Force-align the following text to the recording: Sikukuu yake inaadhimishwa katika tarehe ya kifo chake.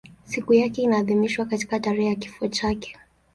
Sikukuu 0.25 0.53
yake 0.53 0.81
inaadhimishwa 0.81 1.45
katika 1.45 1.79
tarehe 1.79 2.09
ya 2.09 2.15
kifo 2.15 2.47
chake. 2.47 2.97